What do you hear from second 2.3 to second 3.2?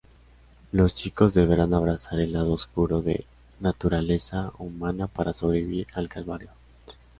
lado oscuro